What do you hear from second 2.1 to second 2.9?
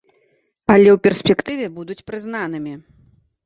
прызнанымі.